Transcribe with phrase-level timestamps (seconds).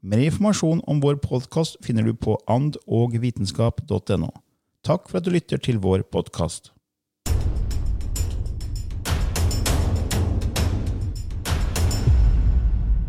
[0.00, 4.28] Mer informasjon om vår podkast finner du på andogvitenskap.no.
[4.86, 6.70] Takk for at du lytter til vår podkast.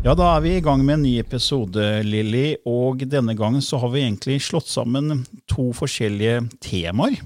[0.02, 2.56] Ja, da er vi i gang med en ny episode, Lilly.
[2.66, 7.20] Og denne gangen så har vi egentlig slått sammen to forskjellige temaer.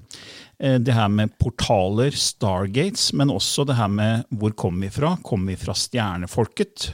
[0.61, 5.15] Eh, det her med portaler, Stargates, men også det her med hvor kommer vi fra?
[5.25, 6.91] Kommer vi fra stjernefolket?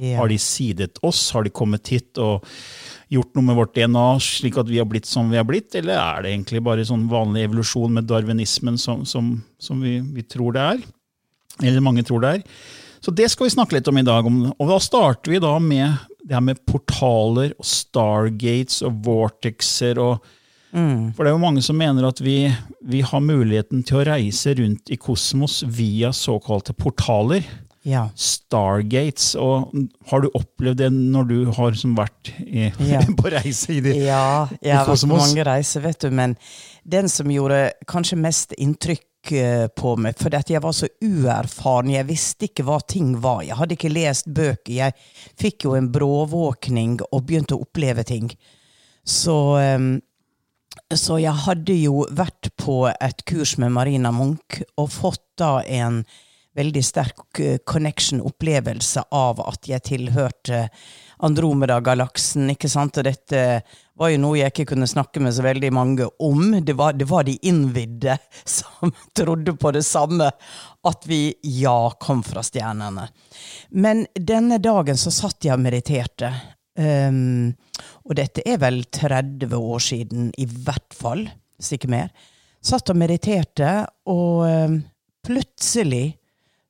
[0.00, 0.16] Ja.
[0.22, 1.30] Har de sidet oss?
[1.34, 2.46] Har de kommet hit og
[3.12, 5.74] gjort noe med vårt DNA slik at vi har blitt som vi har blitt?
[5.76, 10.24] Eller er det egentlig bare sånn vanlig evolusjon med darwinismen som, som, som vi, vi
[10.24, 10.86] tror det er?
[11.60, 12.46] Eller mange tror det er.
[13.02, 14.28] Så det skal vi snakke litt om i dag.
[14.30, 19.98] Og da starter vi da med det her med portaler og stargates og vortexer.
[19.98, 20.22] og
[20.70, 22.46] For det er jo mange som mener at vi,
[22.80, 27.44] vi har muligheten til å reise rundt i kosmos via såkalte portaler.
[27.82, 28.04] Ja.
[28.14, 29.32] Stargates.
[29.34, 29.72] og
[30.10, 33.00] Har du opplevd det når du har som vært i, Ja.
[33.18, 33.96] på reise i det?
[34.04, 36.36] ja, jeg har vært på mange reiser, vet du, men
[36.84, 42.06] den som gjorde kanskje mest inntrykk eh, på meg, at jeg var så uerfaren, jeg
[42.06, 44.96] visste ikke hva ting var, jeg hadde ikke lest bøker, jeg
[45.38, 48.30] fikk jo en bråvåkning og begynte å oppleve ting.
[49.02, 49.34] Så,
[50.94, 56.04] så jeg hadde jo vært på et kurs med Marina Munch og fått da en
[56.56, 60.66] veldig sterk eh, connection-opplevelse av at jeg tilhørte
[61.22, 62.98] Andromeda-galaksen, ikke sant?
[62.98, 63.42] Og dette
[63.98, 66.56] var jo noe jeg ikke kunne snakke med så veldig mange om.
[66.64, 68.16] Det var, det var de innvidde
[68.58, 70.32] som trodde på det samme,
[70.82, 71.22] at vi
[71.60, 73.06] ja kom fra stjernene.
[73.70, 76.32] Men denne dagen så satt jeg og mediterte.
[76.72, 77.52] Um,
[78.08, 81.26] og dette er vel 30 år siden, i hvert fall,
[81.60, 82.08] hvis ikke mer.
[82.64, 84.78] Satt og mediterte, og um,
[85.26, 86.16] plutselig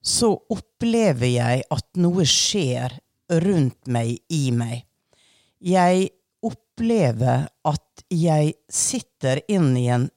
[0.03, 2.97] så opplever jeg at noe skjer
[3.43, 4.83] rundt meg, i meg.
[5.63, 6.09] Jeg
[6.43, 10.11] opplever at jeg sitter inn i en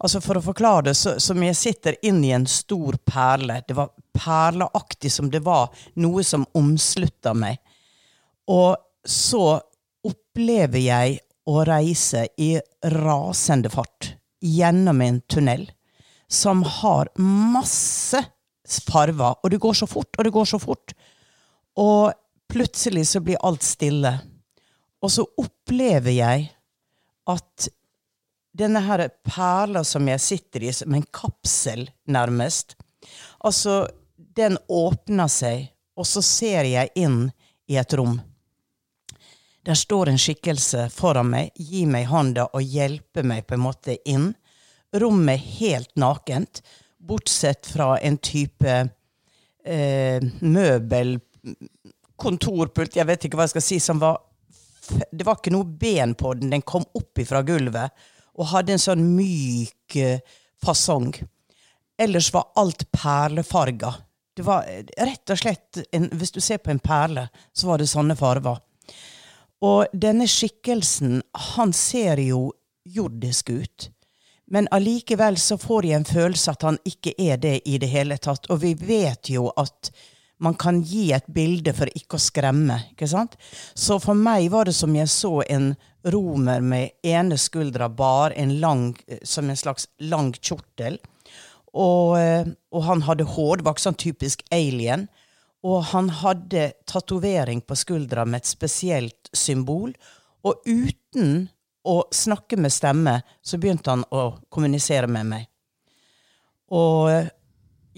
[0.00, 3.58] Altså For å forklare det, så, som jeg sitter inn i en stor perle.
[3.68, 5.68] Det var perleaktig som det var
[6.00, 7.58] noe som omslutta meg.
[8.48, 9.58] Og så
[10.08, 11.18] opplever jeg
[11.52, 12.54] å reise i
[12.96, 15.68] rasende fart gjennom en tunnel
[16.32, 18.24] som har masse
[18.78, 19.38] farver.
[19.42, 20.94] Og det går så fort, og det går så fort.
[21.80, 22.12] Og
[22.50, 24.14] plutselig så blir alt stille.
[25.00, 26.48] Og så opplever jeg
[27.30, 27.68] at
[28.56, 32.76] denne her perla som jeg sitter i, som en kapsel, nærmest
[33.40, 37.30] Altså, den åpner seg, og så ser jeg inn
[37.70, 38.18] i et rom.
[39.64, 43.96] Der står en skikkelse foran meg, gir meg hånda og hjelper meg på en måte
[44.08, 44.30] inn.
[44.96, 46.62] Rommet helt nakent,
[47.00, 48.74] bortsett fra en type
[49.64, 51.16] eh, møbel,
[52.20, 54.20] kontorpult, jeg vet ikke hva jeg skal si, som var
[54.90, 57.94] Det var ikke noe ben på den, den kom opp ifra gulvet
[58.40, 60.22] og hadde en sånn myk eh,
[60.64, 61.12] fasong.
[62.00, 63.92] Ellers var alt perlefarga.
[64.36, 67.80] Det var eh, rett og slett en, Hvis du ser på en perle, så var
[67.80, 68.62] det sånne farver.
[69.60, 71.20] Og denne skikkelsen,
[71.54, 72.48] han ser jo
[72.88, 73.90] jordisk ut.
[74.50, 78.16] Men allikevel så får jeg en følelse at han ikke er det i det hele
[78.18, 78.48] tatt.
[78.50, 79.92] Og vi vet jo at
[80.42, 82.80] man kan gi et bilde for ikke å skremme.
[82.90, 83.36] ikke sant?
[83.74, 85.74] Så for meg var det som jeg så en
[86.10, 88.84] romer med ene skuldra bar, en lang,
[89.22, 90.98] som en slags lang kjortel.
[91.70, 95.06] Og, eh, og han hadde hår, var ikke sånn typisk alien.
[95.62, 99.92] Og han hadde tatovering på skuldra med et spesielt symbol.
[100.42, 101.50] Og uten
[101.84, 105.46] å snakke med stemme, så begynte han å kommunisere med meg.
[106.76, 107.30] Og eh,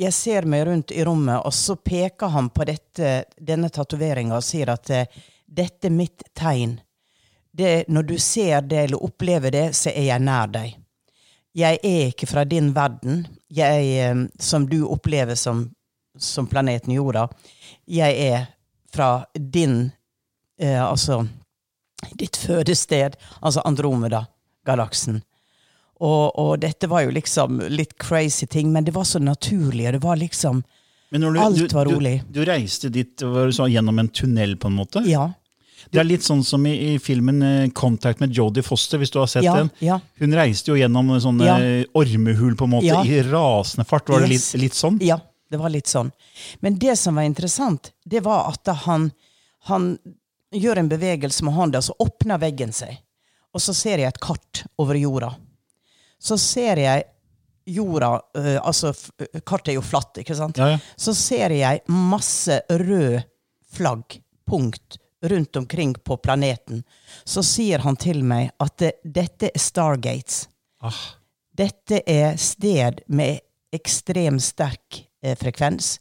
[0.02, 4.46] jeg ser meg rundt i rommet, og så peker han på dette, denne tatoveringa og
[4.46, 6.79] sier at eh, dette er mitt tegn.
[7.52, 10.78] Det, når du ser det eller opplever det, så er jeg nær deg.
[11.52, 15.67] Jeg er ikke fra din verden, jeg, er som du opplever som,
[16.17, 17.26] som planeten jorda.
[17.85, 18.46] Jeg er
[18.93, 19.90] fra din
[20.56, 21.26] eh, Altså
[22.10, 25.22] ditt fødested, altså Andromeda-galaksen.
[26.02, 29.87] Og, og, dette var jo liksom litt crazy ting, men det var så naturlig.
[29.87, 30.62] og det var liksom,
[31.10, 32.22] du, Alt var rolig.
[32.26, 35.04] Du, du reiste dit så, gjennom en tunnel, på en måte?
[35.06, 35.31] Ja.
[35.90, 38.99] Det er litt sånn som i, i filmen eh, 'Contact med Jodie Foster'.
[39.02, 39.70] hvis du har sett ja, den.
[39.82, 39.99] Ja.
[40.22, 41.56] Hun reiste jo gjennom sånne Ja.
[41.99, 44.08] ormehull på en måte, i rasende fart.
[44.08, 44.99] Var det litt, litt sånn?
[45.02, 45.19] Ja,
[45.50, 46.12] det var litt sånn.
[46.60, 49.10] Men det som var interessant, det var at han,
[49.69, 49.99] han
[50.52, 52.96] gjør en bevegelse med hånda, så åpner veggen seg.
[53.52, 55.32] Og så ser jeg et kart over jorda.
[56.22, 57.04] Så ser jeg
[57.66, 58.93] jorda uh, Altså,
[59.44, 60.58] kartet er jo flatt, ikke sant?
[60.58, 60.81] Ja, ja.
[60.96, 63.22] Så ser jeg masse rød
[63.72, 64.19] flagg,
[64.49, 66.82] punkt, rundt omkring på planeten.
[67.25, 70.46] Så sier han til meg at det, dette er Stargates.
[70.82, 70.99] Ah,
[71.52, 73.38] Dette er sted med
[73.72, 75.99] ekstremt sterk eh, frekvens.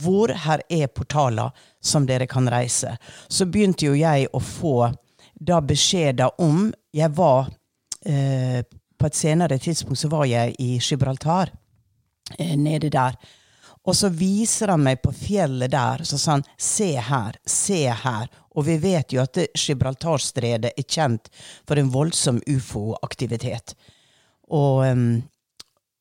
[0.00, 1.50] Hvor her er portaler
[1.82, 2.96] som dere kan reise.
[3.28, 4.92] Så begynte jo jeg å få
[5.34, 7.48] da beskjeder om Jeg var
[8.06, 8.62] eh,
[8.98, 11.50] På et senere tidspunkt så var jeg i Gibraltar,
[12.38, 13.16] eh, nede der.
[13.82, 18.28] Og så viser han meg på fjellet der, så sa han 'se her, se her'.
[18.54, 21.28] Og vi vet jo at det- Gibraltarstredet er kjent
[21.66, 23.74] for en voldsom ufo-aktivitet.
[24.48, 25.22] Og,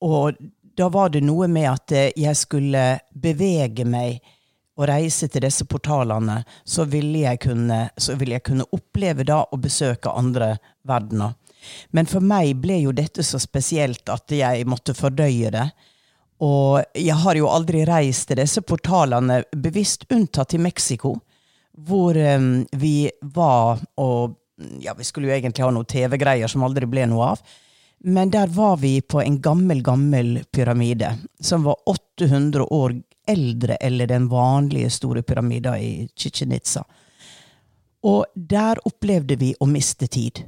[0.02, 0.36] og
[0.78, 4.22] da var det noe med at eh, jeg skulle bevege meg
[4.80, 7.84] og reise til disse portalene, så ville jeg kunne,
[8.18, 10.56] ville jeg kunne oppleve da å besøke andre
[10.88, 11.36] verdener.
[11.94, 15.68] Men for meg ble jo dette så spesielt at jeg måtte fordøye det.
[16.42, 21.14] Og jeg har jo aldri reist til disse portalene, bevisst unntatt i Mexico,
[21.78, 24.38] hvor um, vi var og
[24.78, 27.40] Ja, vi skulle jo egentlig ha noen TV-greier som aldri ble noe av.
[28.04, 32.96] Men der var vi på en gammel, gammel pyramide, som var 800 år
[33.28, 36.54] eldre eller den vanlige store pyramida i Chichen.
[38.04, 40.44] Og der opplevde vi å miste tid.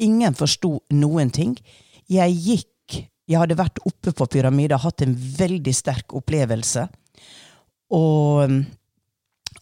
[0.00, 1.58] Ingen forsto noen ting.
[2.06, 2.70] Jeg gikk
[3.24, 6.82] Jeg hadde vært oppe på pyramida, hatt en veldig sterk opplevelse.
[7.96, 8.50] Og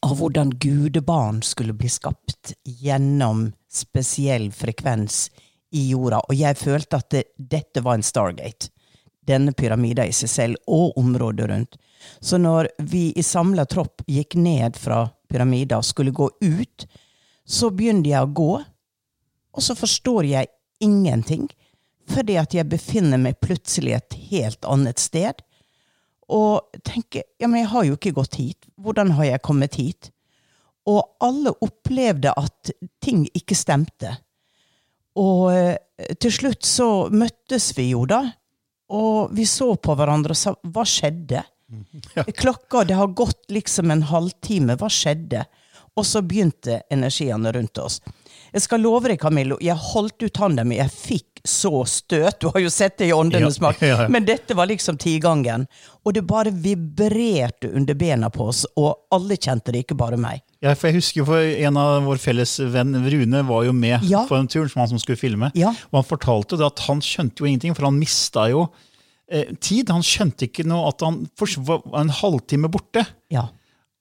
[0.03, 5.29] av hvordan gudebarn skulle bli skapt gjennom spesiell frekvens
[5.73, 6.21] i jorda.
[6.29, 8.71] Og jeg følte at det, dette var en Stargate.
[9.27, 11.79] Denne pyramida i seg selv, og området rundt.
[12.21, 16.87] Så når vi i samla tropp gikk ned fra pyramida og skulle gå ut,
[17.47, 18.53] så begynte jeg å gå,
[19.53, 20.51] og så forstår jeg
[20.83, 21.47] ingenting.
[22.11, 25.39] Fordi at jeg befinner meg plutselig et helt annet sted.
[26.33, 28.69] Og tenker ja, men jeg har jo ikke gått hit.
[28.81, 30.11] Hvordan har jeg kommet hit?
[30.89, 32.73] Og alle opplevde at
[33.05, 34.17] ting ikke stemte.
[35.21, 35.77] Og eh,
[36.21, 38.25] til slutt så møttes vi jo, da.
[38.93, 41.45] Og vi så på hverandre og sa hva skjedde?
[42.43, 44.77] Klokka det har gått liksom en halvtime.
[44.81, 45.47] Hva skjedde?
[45.97, 48.01] Og så begynte energiene rundt oss.
[48.53, 50.77] Jeg skal love deg, Camillo, jeg holdt ut hånda mi.
[50.77, 52.37] Jeg fikk så støt.
[52.43, 53.83] Du har jo sett det i åndenes Ja, makt.
[54.15, 55.65] Men dette var liksom tigangen.
[56.05, 60.43] Og det bare vibrerte under bena på oss, og alle kjente det, ikke bare meg.
[60.63, 64.27] Ja, for jeg husker for En av vår felles venn Rune var jo med Ja.
[64.29, 65.51] på en tur, som han som skulle filme.
[65.59, 65.73] Ja.
[65.91, 68.69] Og Han fortalte det at han skjønte jo ingenting, for han mista jo
[69.33, 69.91] eh, tid.
[69.91, 71.25] Han skjønte ikke noe at han
[71.67, 73.07] var en halvtime borte.
[73.33, 73.49] Ja.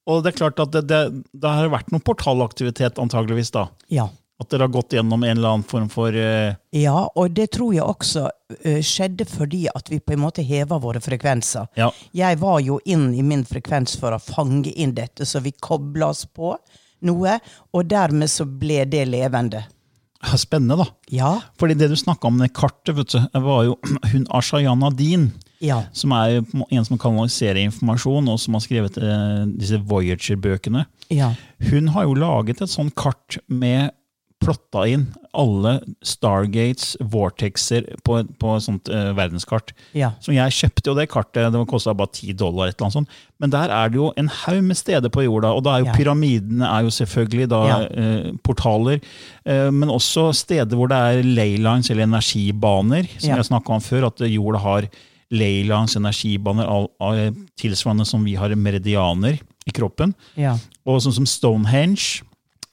[0.09, 1.01] Og det er klart at det, det,
[1.33, 3.69] det har vært noe portalaktivitet, antageligvis da.
[3.93, 4.09] Ja.
[4.41, 6.53] At dere har gått gjennom en eller annen form for uh...
[6.73, 10.79] Ja, og det tror jeg også uh, skjedde fordi at vi på en måte heva
[10.81, 11.69] våre frekvenser.
[11.77, 11.91] Ja.
[12.17, 16.09] Jeg var jo inn i min frekvens for å fange inn dette, så vi kobla
[16.15, 16.55] oss på
[17.05, 17.37] noe,
[17.73, 19.63] og dermed så ble det levende.
[20.37, 20.85] Spennende, da.
[21.09, 21.29] Ja.
[21.59, 23.77] Fordi det du snakka om det kartet, vet du, var jo
[24.13, 25.31] hun Ashayana Dean.
[25.61, 25.83] Ja.
[25.93, 30.85] Som er en som kanaliserer informasjon, og som har skrevet eh, disse Voyager-bøkene.
[31.13, 31.33] Ja.
[31.69, 33.91] Hun har jo laget et sånt kart med
[34.41, 35.03] plotta inn
[35.37, 39.71] alle Stargates, Vortexer, på, på et sånt uh, verdenskart.
[39.97, 40.09] Ja.
[40.19, 43.19] Så jeg kjøpte jo det kartet, det kosta bare 10 dollar, et eller annet sånt.
[43.39, 45.91] Men der er det jo en haug med steder på jorda, og da er jo
[45.91, 45.95] Ja.
[45.95, 47.77] pyramidene er jo selvfølgelig da Ja.
[47.85, 48.99] uh, portaler.
[49.47, 53.35] Uh, men også steder hvor det er laylines eller energibaner, som Ja.
[53.37, 54.89] jeg snakka om før, at jorda har
[55.31, 56.67] Leilands energibaner,
[57.55, 60.13] tilsvarende som vi har meridianer i kroppen.
[60.35, 60.57] Ja.
[60.85, 62.23] Og sånn som Stonehenge,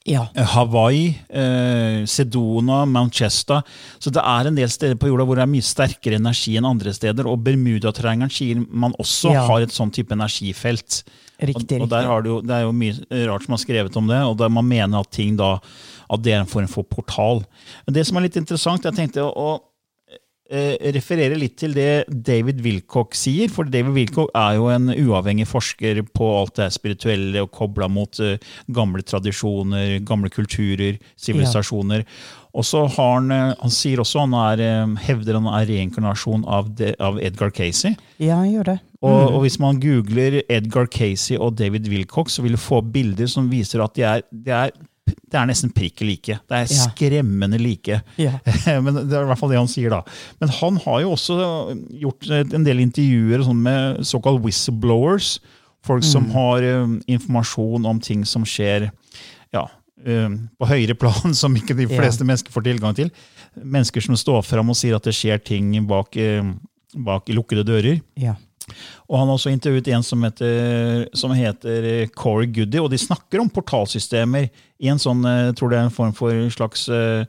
[0.09, 0.27] Ja.
[0.35, 3.63] eh, Hawaii, eh, Sedona, Manchester.
[4.01, 6.65] Så det er en del steder på jorda hvor det er mye sterkere energi enn
[6.69, 7.29] andre steder.
[7.29, 9.47] Og Bermudatriangelen sier man også Ja.
[9.47, 11.03] har et sånn type energifelt.
[11.41, 11.77] Riktig.
[11.79, 14.09] Og, og der har det, jo, det er jo mye rart som er skrevet om
[14.09, 15.61] det, og man mener at ting da
[16.11, 17.45] at det er en form for portal.
[17.87, 19.61] Men det som er litt interessant, jeg tenkte å,
[20.49, 26.01] referere litt til det David Wilcock sier, for David Wilcock er jo en uavhengig forsker
[26.17, 28.41] på alt det spirituelle og kobla mot eh,
[28.73, 32.05] gamle tradisjoner, gamle kulturer, sivilisasjoner.
[32.57, 36.47] Og så har han, eh, han sier også han er, eh, hevder han er reinkarnasjon
[36.49, 37.97] av, de, av Edgar Casey.
[38.17, 38.79] Ja, han gjør det.
[38.99, 43.31] Og, og hvis man googler Edgar Casey og David Wilcock, så vil du få bilder
[43.31, 44.73] som viser at de er, de er,
[45.09, 46.39] det er nesten prikk like.
[46.49, 48.01] Det er skremmende like.
[48.21, 48.39] Ja.
[48.85, 50.03] Men det er i hvert fall det han sier, da.
[50.43, 51.39] Men han har jo også
[52.03, 55.39] gjort en del intervjuer sånn med såkalt whistleblowers.
[55.87, 58.89] Folk som har um, informasjon om ting som skjer
[59.55, 59.63] ja,
[60.05, 61.95] um, på høyere plan, som ikke de Ja.
[62.01, 63.13] fleste mennesker får tilgang til.
[63.59, 66.57] Mennesker som står fram og sier at det skjer ting bak, um,
[67.07, 68.03] bak lukkede dører.
[68.19, 68.35] Ja.
[69.09, 73.01] Og han har også intervjuet en som heter, som heter eh, Corey Goody, og de
[73.01, 74.49] snakker om portalsystemer
[74.79, 77.25] i en sånn, eh, jeg tror det er en form for slags eh,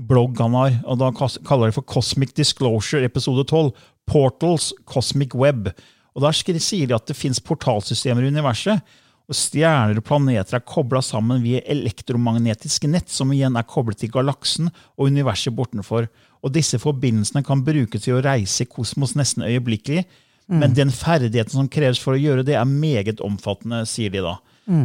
[0.00, 0.80] blogg han har.
[0.84, 1.12] og Da
[1.46, 3.72] kaller de for Cosmic Disclosure, episode 12.
[4.10, 5.70] Portals Cosmic Web.
[6.16, 8.82] Og Der sier de at det fins portalsystemer i universet.
[9.30, 14.10] Og Stjerner og planeter er kobla sammen via elektromagnetiske nett, som igjen er koblet til
[14.10, 16.08] galaksen og universet bortenfor.
[16.42, 20.02] Og Disse forbindelsene kan brukes til å reise i kosmos nesten øyeblikkelig.
[20.50, 24.38] Men den ferdigheten som kreves for å gjøre det, er meget omfattende, sier de da.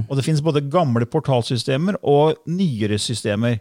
[0.09, 3.59] Og det finnes både gamle portalsystemer og nyere systemer.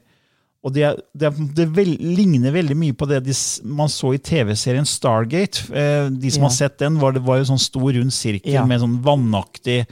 [0.65, 1.29] Og det, det,
[1.59, 3.35] det vel, ligner veldig mye på det de,
[3.69, 5.67] man så i TV-serien Stargate.
[5.77, 6.49] Eh, de som Ja.
[6.49, 8.65] har sett den, var, det var jo sånn stor rund sirkel Ja.
[8.65, 9.83] med sånn vannaktig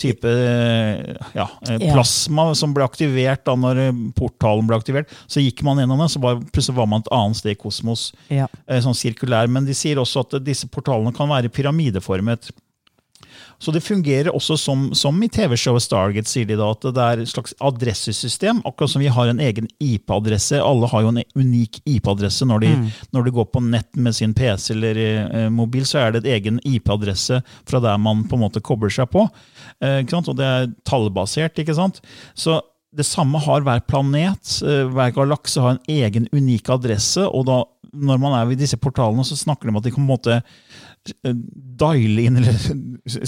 [0.00, 0.26] type
[1.36, 5.12] ja, eh, plasma som ble aktivert da når eh, portalen ble aktivert.
[5.30, 8.08] Så gikk man gjennom det, så var, plutselig var man et annet sted i kosmos.
[8.32, 8.48] Ja.
[8.66, 12.50] Eh, sånn sirkulær, Men de sier også at disse portalene kan være pyramideformet.
[13.58, 17.22] Så det fungerer også som, som i TV-showet Stargate, sier de da, at det er
[17.22, 18.60] et slags adressesystem.
[18.66, 20.60] Akkurat som vi har en egen IP-adresse.
[20.60, 22.48] Alle har jo en unik IP-adresse.
[22.48, 22.84] Når, mm.
[23.16, 26.30] når de går på nett med sin PC eller eh, mobil, så er det et
[26.38, 29.26] egen IP-adresse fra der man på en måte kobler seg på.
[29.84, 30.02] Eh?
[30.14, 31.58] Og det er tallbasert.
[31.58, 32.02] ikke sant?
[32.34, 32.60] Så
[32.94, 34.58] det samme har hver planet.
[34.62, 37.24] eh, Hver galakse har en egen unik adresse.
[37.26, 37.62] og da
[37.94, 40.40] når man er ved disse portalene, så snakker de om at de på en måte
[41.24, 42.56] diale inn eller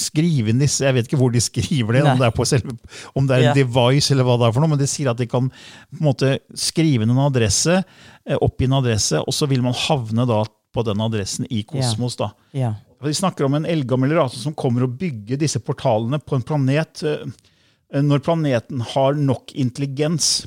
[0.00, 2.12] skrive inn disse Jeg vet ikke hvor de skriver det, Nei.
[2.14, 2.72] om det er på selve,
[3.14, 3.54] om det er en Ja.
[3.58, 6.06] device eller hva det er for noe, men de sier at de kan på en
[6.08, 7.82] måte skrive inn en adresse,
[8.26, 10.42] eh, oppgi en adresse, og så vil man havne da
[10.76, 12.16] på den adressen i kosmos.
[12.16, 12.30] da.
[12.52, 12.74] Ja.
[13.00, 16.42] Og De snakker om en eldgammel rase som kommer og bygger disse portalene på en
[16.42, 20.46] planet eh, når planeten har nok intelligens.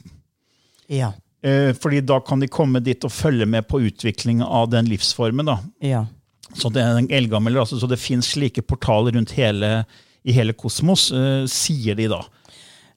[0.90, 1.14] Ja.
[1.44, 5.46] Eh, fordi da kan de komme dit og følge med på utviklingen av den livsformen.
[5.46, 5.60] da.
[5.82, 6.06] Ja.
[6.54, 9.84] Så det er en eldgammel rase, så det fins slike portaler rundt hele,
[10.24, 12.24] i hele kosmos, eh, sier de da.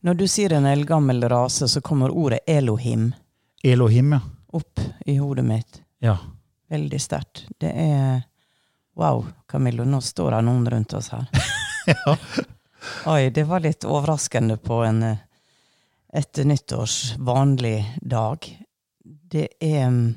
[0.03, 3.13] Når du sier en eldgammel rase, så kommer ordet Elohim
[3.63, 4.21] Elohim, ja.
[4.53, 5.83] opp i hodet mitt.
[6.01, 6.19] ja.
[6.73, 7.43] Veldig sterkt.
[7.61, 8.23] Det er
[8.97, 11.29] Wow, Camillo, nå står det noen rundt oss her.
[11.87, 12.17] Ja.
[13.11, 15.19] Oi, det var litt overraskende på en eh,
[16.15, 18.47] etter nyttårs vanlig dag.
[19.03, 20.15] Det er mm,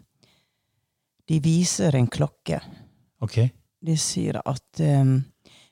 [1.25, 2.59] De viser en klokke.
[3.21, 3.49] Ok.
[3.85, 5.23] De sier at um,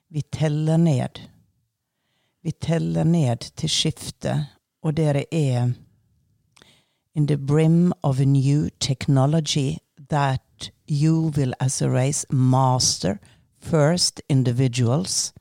[0.10, 1.20] vi teller ned.
[2.44, 4.46] Vi teller ned til skiftet,
[4.84, 5.72] og dere er
[7.16, 9.78] in the brim of a new technology
[10.10, 13.20] that you will as a race master
[13.60, 15.34] first individuals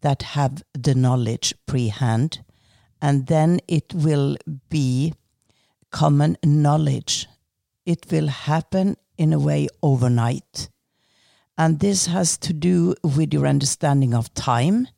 [0.00, 2.40] that have the knowledge pre-hand
[3.02, 4.36] and then it will
[4.68, 5.12] be
[5.90, 7.26] common knowledge
[7.84, 10.70] it will happen in a way overnight
[11.60, 14.88] and this has to do with your understanding of time.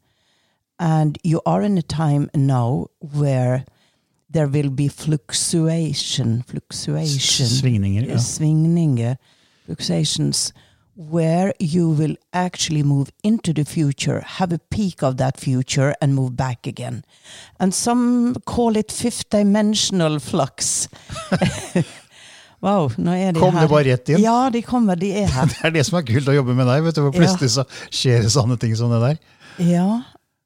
[0.78, 3.64] And you are in a time now where
[4.30, 8.06] there will be fluctuation, fluctuation, Svingninger.
[8.06, 8.18] Ja.
[8.18, 9.16] svingninger, eh, eh,
[9.66, 10.52] fluctuations,
[10.94, 16.14] where you will actually move into the future, have a peak of that future, and
[16.14, 17.02] move back again.
[17.58, 20.88] And some call it fifth dimensional flux.
[22.62, 23.66] wow, nå er de Kom her.
[23.66, 24.22] det bare rett inn?
[24.22, 25.50] Ja, de kommer, de er her.
[25.52, 26.84] Det er det som er kult å jobbe med deg.
[26.86, 29.20] vet du, hvor Plutselig så skjer det sånne ting som det der.
[29.62, 29.88] Ja,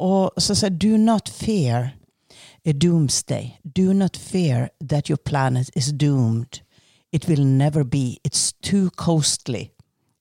[0.03, 1.93] og så sier do not fear
[2.67, 3.55] a doomsday.
[3.63, 6.61] Do not fear that your planet is doomed.
[7.13, 8.19] It will never be.
[8.27, 9.71] It's too costly.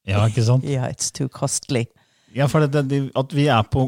[0.06, 0.64] Ja, ikke sant?
[0.70, 1.88] Yeah, it's too costly.
[2.36, 3.88] Ja, for det, det, At vi er på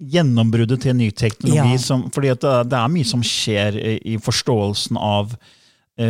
[0.00, 1.76] gjennombruddet til ny teknologi.
[1.76, 1.80] Ja.
[1.80, 5.36] Som, fordi det, det er mye som skjer i, i forståelsen av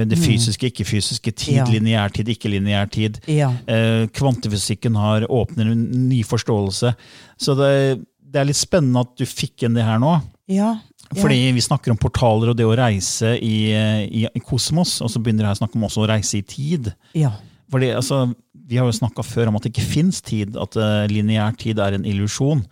[0.08, 1.58] det fysiske, ikke-fysiske, tid, Mm.
[1.58, 1.64] Ja.
[1.70, 3.20] lineær tid, ikke-lineær tid.
[3.30, 3.52] Ja.
[3.66, 6.94] Eh, kvantefysikken har åpner en ny forståelse.
[7.38, 10.16] Så det, det er litt spennende at du fikk inn det her nå.
[10.50, 10.76] Ja.
[11.14, 13.70] Fordi vi snakker om portaler og det å reise i,
[14.10, 16.90] i, kosmos, og så begynner jeg å snakke om også å reise i tid.
[17.14, 17.30] Ja.
[17.70, 18.34] Fordi altså,
[18.66, 21.78] Vi har jo snakka før om at det ikke fins tid, at uh, lineær tid
[21.78, 22.64] er en illusjon.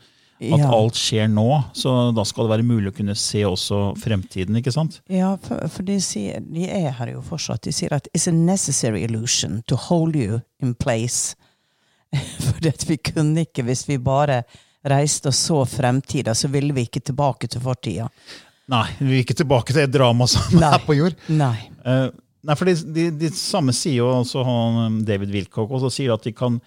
[0.52, 0.70] At Ja.
[0.74, 4.56] alt skjer nå, så da skal det være mulig å kunne se også fremtiden.
[4.60, 5.00] ikke sant?
[5.08, 7.62] Ja, for, for de, sier, de er her jo fortsatt.
[7.62, 11.34] De sier at it's a necessary illusion to hold you in place.
[12.14, 14.42] For vi kunne ikke, hvis vi bare
[14.86, 18.08] reiste og så fremtida, så ville vi ikke tilbake til fortida.
[18.70, 20.70] Nei, vi vil ikke tilbake til det dramaet som Nei.
[20.72, 21.16] er på jord.
[21.28, 21.56] Nei.
[21.84, 22.08] Uh,
[22.44, 26.24] nei, for de, de, de samme sier jo også han, David Wilcock også sier at
[26.24, 26.60] de kan,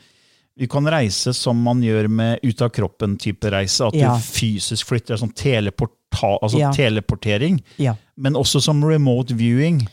[0.57, 3.85] vi kan reise som man gjør med ut av kroppen-type reise.
[3.87, 4.15] At Ja.
[4.15, 6.71] du fysisk flytter, sånn teleporta, altså Ja.
[6.73, 7.61] teleportering.
[7.77, 7.95] Ja.
[8.17, 9.87] Men også som remote viewing.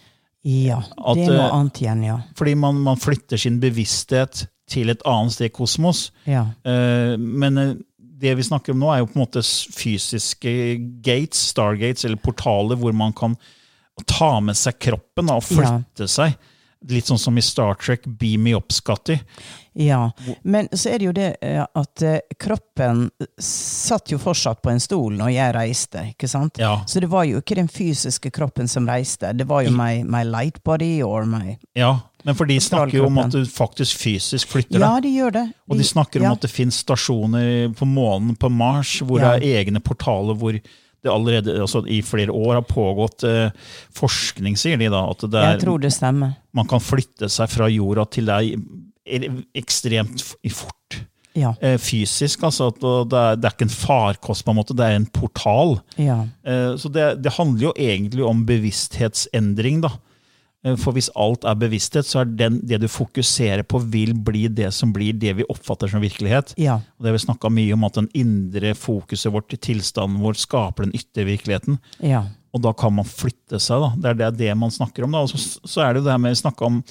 [0.45, 2.19] Ja, At, det er noe eh, annet igjen, ja.
[2.37, 6.11] Fordi man, man flytter sin bevissthet til et annet sted i kosmos.
[6.27, 6.47] ja.
[6.67, 9.43] Uh, men eh, det vi snakker om nå, er jo på en måte
[9.75, 10.53] fysiske
[11.05, 13.37] gates, stargates, eller portaler, hvor man kan
[14.07, 15.57] ta med seg kroppen da, og Ja.
[15.89, 16.37] flytte seg.
[16.89, 19.19] Litt sånn som i Star Trek, Beam me up, Scotty.
[19.75, 20.11] Ja,
[20.43, 23.09] men så er det jo det eh, at eh, kroppen
[23.43, 26.61] satt jo fortsatt på en stol når jeg reiste, ikke sant?
[26.63, 26.77] Ja.
[26.87, 30.23] Så det var jo ikke den fysiske kroppen som reiste, det var jo my, my
[30.29, 31.97] light body or my ja.
[32.25, 34.85] Men for de snakker jo om at du faktisk fysisk flytter deg.
[34.87, 35.43] Ja, de gjør det.
[35.69, 36.37] Og de snakker om ja.
[36.39, 39.35] at det finnes stasjoner på månen, på Mars, hvor Ja.
[39.35, 43.51] det er egne portaler hvor det allerede altså i flere år har pågått eh,
[43.93, 45.03] forskning, sier de da.
[45.13, 46.39] At det er, Jeg tror det stemmer.
[46.57, 48.55] man kan flytte seg fra jorda til deg
[49.55, 51.01] ekstremt fort.
[51.35, 51.55] Ja.
[51.61, 52.69] Eh, fysisk, altså.
[52.71, 55.81] At det, er, det er ikke en farkost, på en måte, det er en portal.
[55.99, 56.21] Ja.
[56.47, 59.91] Eh, så det, det handler jo egentlig om bevissthetsendring, da.
[60.65, 64.47] Eh, For hvis alt er bevissthet, så er den, det du fokuserer på, vil bli
[64.49, 66.55] det som blir det vi oppfatter som virkelighet.
[66.61, 66.79] Ja.
[66.95, 70.87] Og det har vi snakka mye om at den indre fokuset vårt, tilstanden vår, skaper
[70.87, 71.83] den ytre virkeligheten.
[71.99, 72.29] Ja.
[72.55, 73.83] Og da kan man flytte seg.
[73.83, 73.91] da.
[73.99, 75.15] Det er det, det man snakker om.
[75.15, 75.25] da.
[75.27, 76.83] Og så, så er det jo det her med snakka om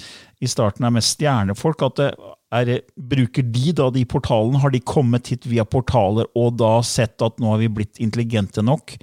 [0.44, 1.86] i starten her med stjernefolk.
[1.88, 2.10] at det
[2.54, 4.60] er, Bruker de da de portalene?
[4.60, 8.62] Har de kommet hit via portaler og da sett at nå har vi blitt intelligente
[8.66, 8.98] nok?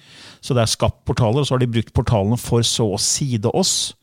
[0.45, 3.51] Så det er skapt portaler, og så har de brukt portalene for så å side
[3.57, 3.95] oss.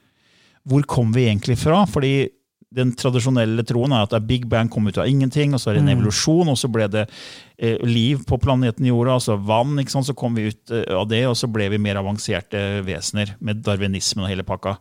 [0.68, 1.86] Hvor kom vi egentlig fra?
[1.88, 2.28] Fordi
[2.76, 5.78] den tradisjonelle troen er at det Big Bang kom ut av ingenting, og så er
[5.78, 9.96] det en evolusjon, og så ble det eh, liv på planeten jorda, altså vann, ikke
[9.96, 10.10] sant?
[10.10, 13.64] så kom vi ut eh, av det, og så ble vi mer avanserte vesener med
[13.64, 14.76] darwinismen og hele pakka.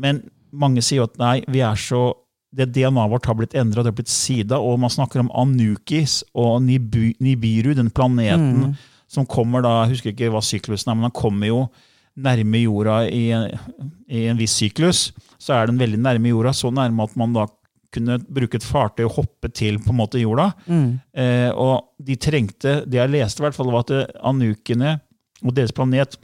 [0.00, 2.10] Men mange sier jo at nei, vi er så
[2.52, 6.20] det DNA-et vårt har blitt endra, det har blitt sida, og man snakker om Anukis
[6.36, 8.74] og Nibiru, den planeten
[9.12, 11.62] som kommer da, jeg husker ikke hva syklusen er, men han kommer jo
[12.16, 13.24] nærme jorda i,
[14.12, 15.10] i en viss syklus.
[15.40, 17.46] Så er den veldig nærme jorda, så nærme at man da
[17.92, 20.50] kunne bruke et fartøy og hoppe til på en måte jorda.
[21.12, 24.96] Eh, og de trengte, det jeg leste i hvert fall, var at anukene
[25.42, 26.16] og deres planet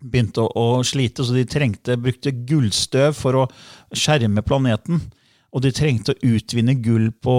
[0.00, 3.48] begynte å, å slite, så de trengte, brukte gullstøv for å
[3.92, 5.02] skjerme planeten.
[5.50, 7.34] Og de trengte å utvinne gull på,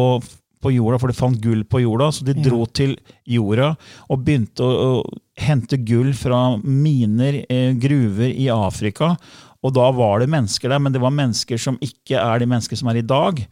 [0.62, 2.12] på jorda, for de fant gull på jorda.
[2.14, 2.96] Så de dro til
[3.30, 3.74] jorda
[4.08, 9.16] og begynte å, å hente gull fra miner, eh, gruver i Afrika.
[9.62, 12.80] Og da var det mennesker der, men det var mennesker som ikke er de mennesker
[12.80, 13.44] som er i dag.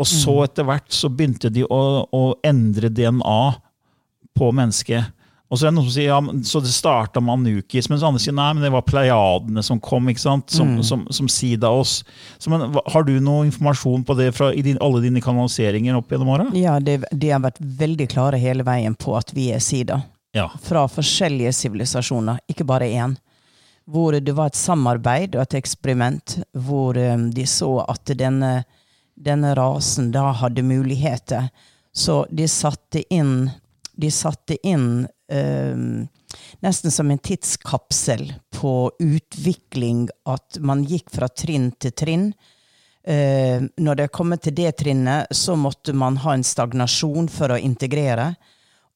[0.00, 3.40] Og så etter hvert så begynte de å, å endre DNA
[4.36, 5.12] på mennesket.
[5.50, 8.20] Og så er det noen som sier ja, så det starta med Anukis, mens andre
[8.22, 10.52] sier nei, men det var pleiadene som kom, ikke sant?
[10.54, 12.04] som, som, som sida oss.
[12.38, 16.14] Så, men, har du noe informasjon på det fra i din, alle dine kanaliseringer opp
[16.14, 16.46] gjennom åra?
[16.54, 19.98] ja det, de har vært veldig klare hele veien på at vi er sida.
[20.36, 20.46] Ja.
[20.62, 23.18] Fra forskjellige sivilisasjoner, ikke bare én.
[23.90, 28.60] Hvor det var et samarbeid og et eksperiment hvor eh, de så at denne,
[29.18, 31.50] denne rasen da hadde muligheter.
[31.90, 33.48] Så de satte inn,
[33.98, 35.76] de satte inn eh,
[36.60, 42.30] nesten som en tidskapsel på utvikling, at man gikk fra trinn til trinn.
[43.04, 47.54] Eh, når det er kommet til det trinnet, så måtte man ha en stagnasjon for
[47.54, 48.34] å integrere.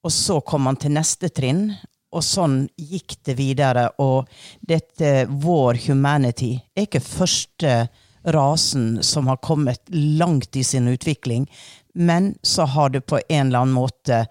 [0.05, 1.71] Og så kom man til neste trinn,
[2.15, 3.89] og sånn gikk det videre.
[3.99, 4.29] Og
[4.61, 7.77] dette Vår Humanity er ikke første
[8.25, 11.49] rasen som har kommet langt i sin utvikling,
[11.95, 14.25] men så har det på en eller annen måte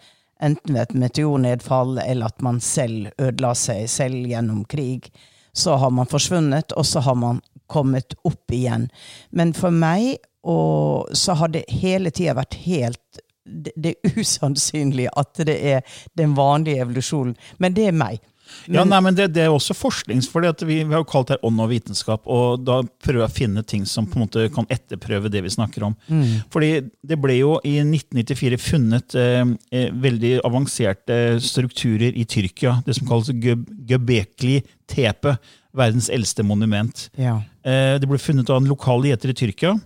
[0.43, 5.09] enten ved et meteornedfall eller at man selv ødela seg selv gjennom krig,
[5.53, 8.89] så har man forsvunnet, og så har man kommet opp igjen.
[9.31, 15.39] Men for meg og, så har det hele tida vært helt det, det usannsynlig at
[15.47, 17.35] det er den vanlige evolusjonen.
[17.57, 18.19] Men det er meg.
[18.67, 21.31] Men, ja, nei, men det, det, er også forsknings, for vi, vi, har jo kalt
[21.33, 22.27] det ånd og vitenskap.
[22.29, 25.53] og Da prøver jeg å finne ting som på en måte kan etterprøve det vi
[25.53, 25.95] snakker om.
[26.07, 26.43] Mm.
[26.53, 29.41] Fordi Det ble jo i 1994 funnet eh,
[29.73, 32.79] eh, veldig avanserte strukturer i Tyrkia.
[32.85, 35.37] Det som kalles Göbekli Tepe,
[35.73, 37.07] verdens eldste monument.
[37.17, 37.39] Ja.
[37.65, 39.77] Eh, det ble funnet av en lokal gjeter i Tyrkia.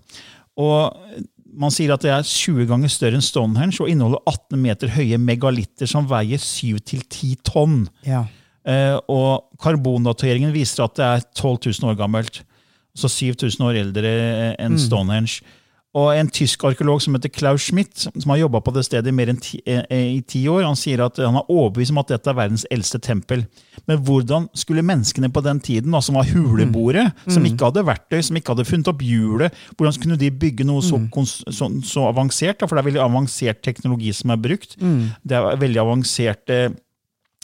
[0.58, 1.26] og
[1.58, 5.18] man sier at det er 20 ganger større enn Stonehenge og inneholder 18 meter høye
[5.22, 7.80] megalitter som veier 7-10 tonn.
[8.06, 8.26] Ja.
[8.68, 12.42] Eh, og karbondateringen viser at det er 12 000 år gammelt.
[12.98, 14.12] Så 7000 år eldre
[14.58, 14.84] enn mm.
[14.88, 15.46] Stonehenge.
[15.98, 19.16] Og en tysk arkeolog som heter Klaus Schmidt, som har jobba på det stedet i
[19.16, 19.86] mer enn ti, eh,
[20.18, 23.00] i ti år, han sier at han er overbevist om at dette er verdens eldste
[23.02, 23.46] tempel.
[23.90, 27.32] Men hvordan skulle menneskene på den tiden, da, som var huleboere, mm.
[27.34, 30.84] som ikke hadde verktøy, som ikke hadde funnet opp hjulet, hvordan kunne de bygge noe
[30.86, 31.32] så, mm.
[31.56, 32.60] så, så avansert?
[32.60, 32.68] Da?
[32.68, 34.78] For det er veldig avansert teknologi som er brukt.
[34.82, 35.16] Mm.
[35.24, 36.60] Det er veldig avanserte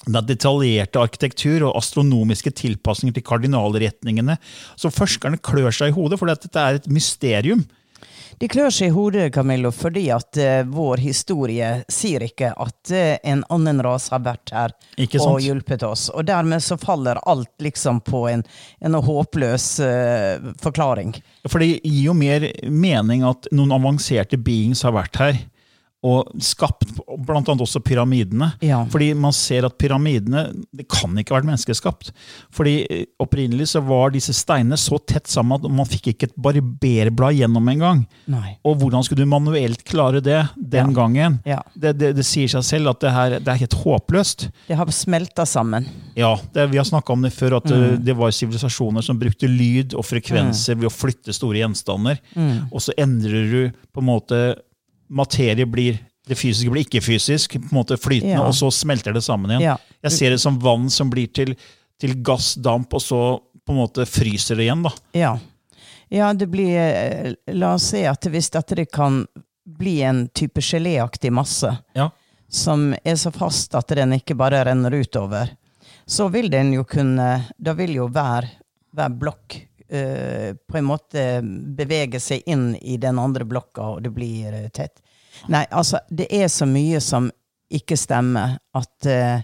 [0.06, 4.36] det er detaljerte arkitektur og astronomiske tilpasninger til kardinalretningene.
[4.76, 7.64] Så forskerne klør seg i hodet, for dette er et mysterium.
[8.42, 13.16] De klør seg i hodet Camillo, fordi at uh, vår historie sier ikke at uh,
[13.30, 14.74] en annen rase har vært her
[15.22, 16.10] og hjulpet oss.
[16.12, 18.44] Og dermed så faller alt liksom på en,
[18.84, 21.16] en håpløs uh, forklaring.
[21.48, 25.44] For det gir jo mer mening at noen avanserte beings har vært her
[26.04, 26.90] og skapt
[27.24, 27.40] bl.a.
[27.42, 28.52] også pyramidene.
[28.64, 28.82] Ja.
[28.92, 32.12] Fordi man ser at pyramidene det kan ikke ha vært menneskeskapt.
[32.54, 36.36] Fordi eh, Opprinnelig så var disse steinene så tett sammen at man fikk ikke et
[36.44, 38.02] barberblad gjennom engang.
[38.68, 40.96] Og hvordan skulle du manuelt klare det den ja.
[40.98, 41.38] gangen?
[41.48, 41.62] Ja.
[41.74, 44.50] Det, det, det, sier seg selv at det, her, det er helt håpløst.
[44.68, 45.88] Det har smelta sammen.
[46.20, 48.04] Ja, vi har snakka om det før, at mm.
[48.04, 50.84] det var sivilisasjoner som brukte lyd og frekvenser mm.
[50.84, 52.20] ved å flytte store gjenstander.
[52.36, 52.68] Mm.
[52.74, 54.44] Og så endrer du på en måte
[55.14, 58.44] materie blir det fysiske blir ikke-fysisk, på en måte flytende, ja.
[58.48, 59.66] og så smelter det sammen igjen.
[59.66, 59.78] Ja.
[60.08, 61.56] Jeg ser det som vann som blir til,
[62.00, 63.24] til gass, damp, og så
[63.66, 64.86] på en måte fryser det igjen.
[64.88, 64.94] da.
[65.12, 65.34] Ja.
[66.10, 69.24] ja, det blir eh, La oss si at hvis dette kan
[69.64, 72.10] bli en type geléaktig masse ja.
[72.52, 75.56] som er så fast at den ikke bare renner utover,
[76.06, 78.50] så vil den jo kunne Da vil jo hver,
[78.92, 81.24] hver blokk uh, på en måte
[81.80, 85.00] bevege seg inn i den andre blokka, og det blir uh, tett.
[85.52, 87.32] Nei, altså, det er så mye som
[87.74, 89.42] ikke stemmer at uh,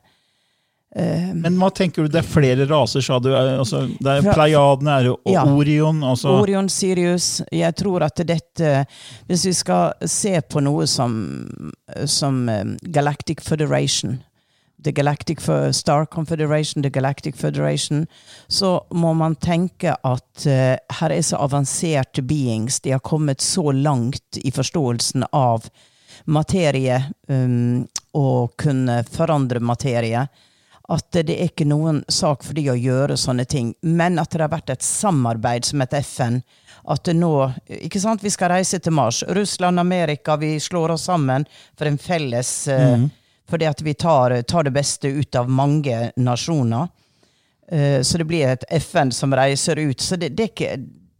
[1.35, 3.29] Men hva tenker du, det er flere raser, sa du?
[3.33, 6.03] Altså, det er Pleiadene er og ja, Orion?
[6.05, 6.33] Altså.
[6.39, 7.41] Orion, Sirius.
[7.51, 8.85] Jeg tror at dette
[9.27, 11.13] Hvis vi skal se på noe som,
[12.05, 12.41] som
[12.81, 14.19] Galactic Federation
[14.83, 18.07] The Galactic Star Confederation, The Galactic Federation,
[18.47, 22.79] så må man tenke at uh, her er så avanserte beings.
[22.79, 25.67] De har kommet så langt i forståelsen av
[26.25, 30.27] materie um, og kunne forandre materie.
[30.89, 33.75] At det er ikke noen sak for de å gjøre sånne ting.
[33.85, 36.39] Men at det har vært et samarbeid som et FN.
[36.89, 37.33] At det nå
[37.67, 39.21] ikke sant, Vi skal reise til Mars.
[39.27, 41.45] Russland, Amerika, vi slår oss sammen
[41.77, 43.09] for en felles uh, mm.
[43.49, 46.87] Fordi at vi tar, tar, det beste ut av mange nasjoner.
[47.71, 50.01] Uh, så det blir et FN som reiser ut.
[50.01, 50.75] Så det, det, er ikke,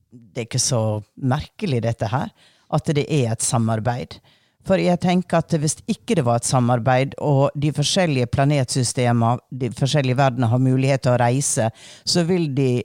[0.10, 0.82] det er ikke så
[1.16, 2.30] merkelig, dette her.
[2.70, 4.20] At det er et samarbeid.
[4.68, 9.72] For jeg tenker at hvis ikke det var et samarbeid, og de forskjellige planetsystemene, de
[9.76, 11.70] forskjellige verdenene, har mulighet til å reise,
[12.04, 12.84] så vil, de,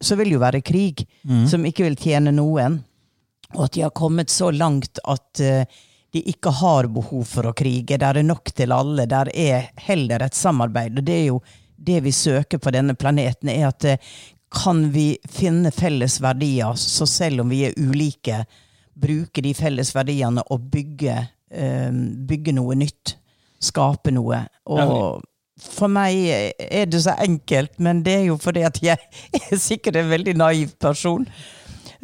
[0.00, 1.44] så vil det jo være krig mm.
[1.50, 2.80] som ikke vil tjene noen.
[3.56, 7.54] Og at de har kommet så langt at uh, de ikke har behov for å
[7.56, 7.98] krige.
[8.00, 9.08] Der er nok til alle.
[9.08, 11.00] Der er heller et samarbeid.
[11.00, 11.42] Og det er jo
[11.76, 14.16] det vi søker på denne planeten, er at uh,
[14.54, 18.42] kan vi finne felles verdier, så selv om vi er ulike,
[18.98, 21.16] bruke de felles verdiene og bygge,
[21.50, 21.90] eh,
[22.28, 23.16] bygge noe nytt.
[23.62, 24.44] Skape noe.
[24.70, 25.22] Og
[25.58, 26.14] for meg
[26.58, 28.98] er det så enkelt, men det er jo fordi at jeg
[29.40, 31.26] er sikkert en veldig naiv person.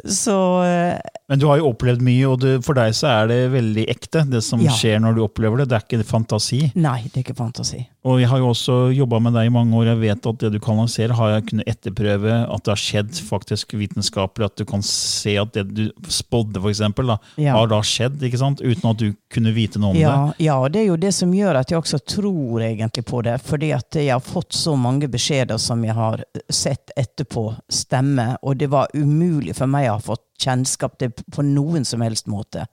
[0.05, 3.39] Så eh, Men du har jo opplevd mye, og du, for deg så er det
[3.55, 4.71] veldig ekte, det som Ja.
[4.77, 5.69] skjer når du opplever det.
[5.71, 6.59] Det er ikke fantasi.
[6.77, 7.87] Nei, det er ikke fantasi.
[8.05, 9.87] Og jeg har jo også jobba med deg i mange år.
[9.95, 13.73] Jeg vet at det du kanaliserer, har jeg kunnet etterprøve at det har skjedd faktisk
[13.73, 14.45] vitenskapelig.
[14.51, 17.53] At du kan se at det du spådde, eksempel, Ja.
[17.57, 18.21] har da skjedd.
[18.21, 18.61] ikke sant?
[18.61, 20.03] Uten at du kunne vite noe om det.
[20.03, 23.23] Ja, ja, og det er jo det som gjør at jeg også tror egentlig på
[23.25, 23.41] det.
[23.41, 28.59] Fordi at jeg har fått så mange beskjeder som jeg har sett etterpå stemme, og
[28.59, 32.67] det var umulig for meg å ha fått kjennskap til på noen som helst måte.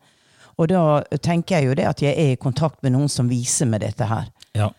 [0.60, 3.66] Og da tenker jeg jo det at jeg er i kontakt med noen som viser
[3.70, 4.28] meg dette her.
[4.54, 4.70] Ja.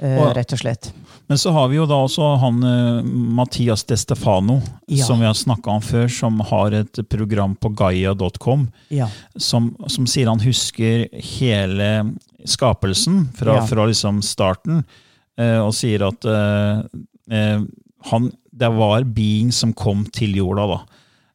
[0.00, 0.92] eh, Og- rett og slett.
[1.28, 5.04] Men så har vi jo da også han eh, Mathias De Stefano, Ja.
[5.04, 8.70] som vi har snakka om før, som har et program på gaia.com.
[8.90, 9.08] Ja.
[9.38, 13.66] som, som sier han husker hele skapelsen fra, Ja.
[13.66, 14.84] fra liksom starten,
[15.38, 16.82] eh, og sier at uh,
[18.10, 20.66] han, det var being som kom til jorda.
[20.66, 20.80] da.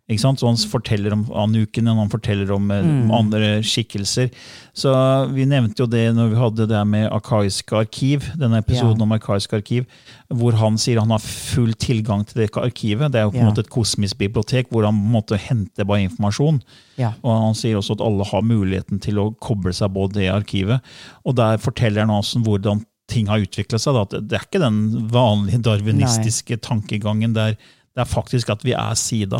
[0.05, 0.37] Ikke sant?
[0.37, 2.89] Så Han forteller om anukene, han forteller om, mm.
[3.07, 4.29] om andre skikkelser.
[4.77, 4.91] Så
[5.33, 9.03] Vi nevnte jo det når vi hadde det med arkaiske arkiv, denne episoden Ja.
[9.03, 9.85] om arkaiske arkiv,
[10.29, 13.11] hvor han sier han har full tilgang til det arkivet.
[13.11, 13.51] Det er jo på en Ja.
[13.51, 16.61] måte et kosmisk bibliotek hvor han måtte hente bare informasjon.
[16.97, 17.13] Ja.
[17.23, 20.81] Og han sier også at alle har muligheten til å koble seg på det arkivet.
[21.25, 23.93] Og der forteller han også hvordan ting har utvikla seg.
[23.93, 24.19] Da.
[24.21, 27.57] Det er ikke den vanlige darwinistiske tankegangen der
[27.95, 29.39] det er faktisk at vi er sida.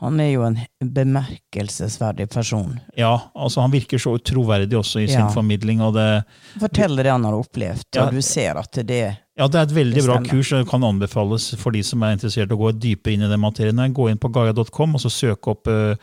[0.00, 2.78] Han er jo en bemerkelsesverdig person.
[2.96, 5.28] Ja, altså Han virker så troverdig også i sin Ja.
[5.28, 5.80] formidling.
[5.80, 6.24] og det,
[6.58, 8.06] Fortell det han har opplevd, Ja.
[8.06, 11.54] og du ser at det ja, det er et veldig bra kurs og kan anbefales
[11.56, 13.94] for de som er interessert i å gå dypere inn i den materien.
[13.94, 15.94] Gå inn på gaia.com og så søk opp uh,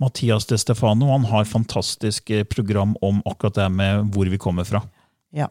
[0.00, 1.10] Mathias De Stefano.
[1.12, 4.80] Han har fantastisk eh, program om akkurat det med hvor vi kommer fra.
[5.30, 5.48] Ja.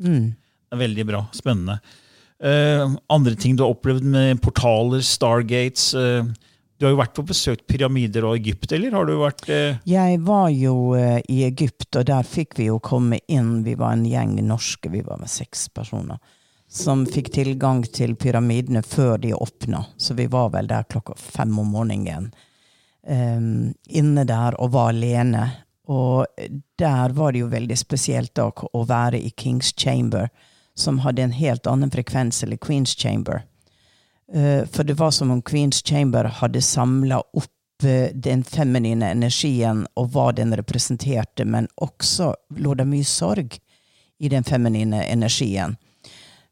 [0.00, 0.32] Mm.
[0.38, 1.26] Det er veldig bra.
[1.36, 1.80] Spennende.
[2.42, 6.24] Uh, andre ting du har opplevd med portaler, Stargates eh,
[6.76, 10.18] Du har jo vært på besøkt pyramider og Egypt, eller har du vært eh, Jeg
[10.26, 13.62] var jo eh, i Egypt, og der fikk vi jo komme inn.
[13.64, 16.20] Vi var en gjeng norske, vi var med seks personer,
[16.68, 19.86] som fikk tilgang til pyramidene før de åpna.
[19.96, 22.28] Så vi var vel der klokka fem om morgenen.
[23.06, 25.46] Um, inne der og var alene.
[25.86, 26.26] Og
[26.76, 30.28] der var det jo veldig spesielt da å være i Kings Chamber,
[30.76, 33.46] som hadde en helt annen frekvens, eller Queens Chamber.
[34.32, 39.86] Eh, For det var som om Queens Chamber hadde samla opp eh, den feminine energien
[39.94, 43.58] og hva den representerte, men også lå det mye sorg
[44.18, 45.76] i den feminine energien.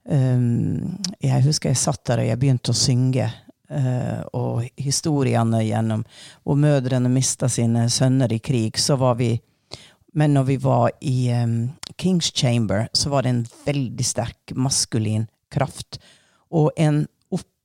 [0.04, 3.30] Um, jeg husker jeg satt der og jeg begynte å synge,
[3.72, 6.02] eh, og historiene gjennom
[6.44, 9.38] hvor mødrene mista sine sønner i krig, så var vi
[10.14, 15.26] Men når vi var i um, Kings Chamber, så var det en veldig sterk maskulin
[15.50, 15.98] kraft.
[16.54, 17.08] Og en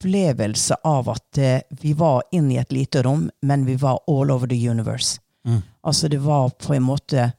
[0.03, 4.31] opplevelse av at eh, vi var inne i et lite rom, men vi var all
[4.31, 5.19] over the universe.
[5.83, 7.31] Altså det var på en måte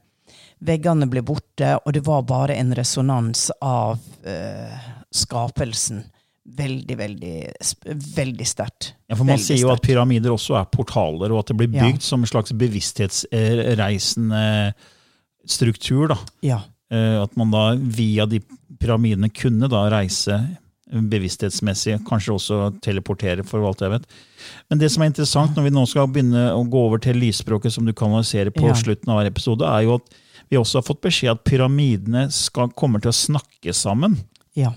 [0.61, 3.97] Veggene ble borte, og det var bare en resonans av
[4.29, 4.75] eh,
[5.09, 6.03] skapelsen.
[6.45, 7.31] Veldig, veldig,
[8.15, 8.91] veldig sterkt.
[9.09, 11.73] ja, for Man Veldig sier jo at pyramider også er portaler, og at det blir
[11.73, 11.81] Ja.
[11.87, 14.73] bygd som en slags bevissthetsreisende
[15.49, 16.07] struktur.
[16.13, 16.17] da.
[16.41, 16.61] Ja.
[16.91, 18.39] Eh, At man da via de
[18.79, 20.37] pyramidene kunne da reise
[20.91, 24.05] bevissthetsmessig, kanskje også teleportere, for alt jeg vet.
[24.69, 27.71] Men det som er interessant når vi nå skal begynne å gå over til lysspråket,
[27.71, 28.73] som du kanaliserer på Ja.
[28.73, 30.09] slutten av hver episode, er jo at
[30.51, 34.17] vi også har fått beskjed at pyramidene skal, kommer til å snakke sammen.
[34.55, 34.73] ja.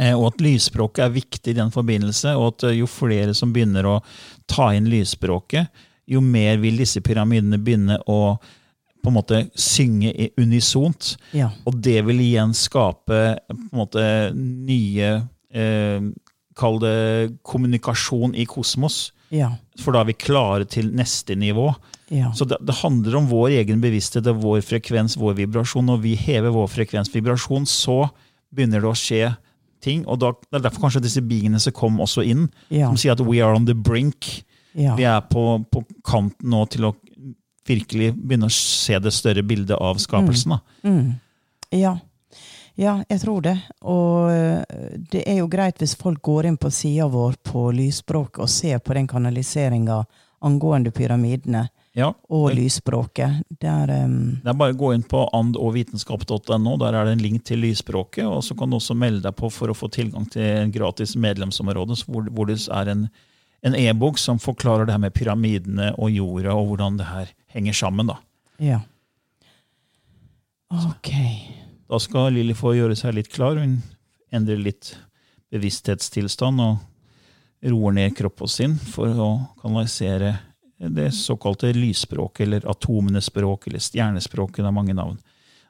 [0.00, 3.52] Eh, Og at lysspråket er viktig i den forbindelse, og at eh, jo flere som
[3.52, 4.02] begynner å
[4.48, 5.68] ta inn lysspråket,
[6.08, 8.38] jo mer vil disse pyramidene begynne å
[9.04, 11.16] på en måte synge unisont.
[11.32, 11.50] Ja.
[11.66, 16.00] Og det vil igjen skape på en måte nye eh,
[16.54, 19.08] Kall det kommunikasjon i kosmos.
[19.34, 19.48] Ja.
[19.82, 21.72] For da er vi klare til neste nivå.
[22.14, 22.28] Ja.
[22.36, 25.88] Så det, det handler om vår egen bevissthet, og vår frekvens, vår vibrasjon.
[25.90, 28.04] Når vi hever vår frekvens, vibrasjon, så
[28.54, 29.32] begynner det å skje
[29.82, 30.04] ting.
[30.06, 32.86] Og da, det er derfor kanskje disse beingene som kom også inn, Ja.
[32.92, 34.44] som sier at we are on the brink.
[34.78, 34.94] ja.
[34.94, 36.94] Vi er på, på kanten nå til å
[37.66, 40.54] virkelig begynne å se det større bildet av skapelsen.
[40.54, 40.60] Da.
[40.86, 41.14] Mm.
[41.74, 41.96] Ja.
[42.74, 43.54] Ja, jeg tror det.
[43.86, 48.42] Og eh, det er jo greit hvis folk går inn på sida vår på lysspråket
[48.44, 50.02] og ser på den kanaliseringa
[50.44, 53.44] angående pyramidene Ja, og det, lysspråket.
[53.62, 56.74] Der um, det er bare å gå inn på andogvitenskap.no.
[56.82, 58.26] Der er det en link til lysspråket.
[58.26, 61.14] Og så kan du også melde deg på for å få tilgang til en gratis
[61.16, 63.06] medlemsområde hvor, hvor det er en
[63.64, 67.72] en e-bok som forklarer det her med pyramidene og jorda, og hvordan det her henger
[67.72, 68.10] sammen.
[68.12, 68.18] Da
[68.60, 68.80] Ja.
[70.68, 71.08] Ok.
[71.90, 73.60] Da skal Lilly få gjøre seg litt klar.
[73.60, 73.78] Hun
[74.34, 74.94] endrer litt
[75.52, 80.36] bevissthetstilstand og roer ned kroppen sin for å kanalisere
[80.78, 84.62] det såkalte lysspråket, eller atomenes språk, eller stjernespråket.
[84.64, 85.16] Det er mange navn.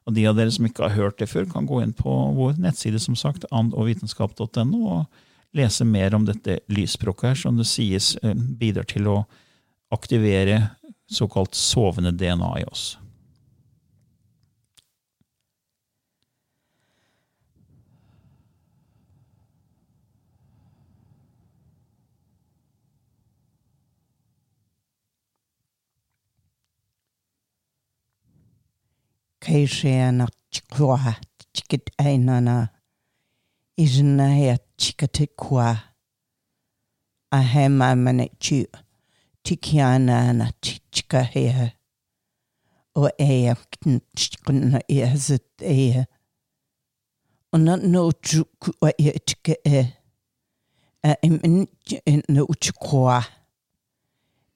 [0.04, 2.58] Og De av dere som ikke har hørt det før, kan gå inn på vår
[2.60, 5.06] nettside som sagt, andogvitenskap.no og
[5.54, 9.22] lese mer om dette lysspråket her, som det sies eh, bidrar til å
[9.94, 10.74] aktivere
[11.06, 12.94] såkalt sovende DNA i oss.
[29.44, 31.14] kei se ana te kua,
[31.52, 32.54] te ainana,
[33.76, 35.68] i hea he a tika te kua.
[37.32, 38.62] A he mai mani tu,
[39.44, 41.72] te ki ana tika hea.
[42.96, 43.56] O ea,
[44.16, 46.06] te kuna ea zit ea.
[47.52, 49.84] O na no tuku a ea tika e.
[51.04, 53.20] A e mani tu e no te kua.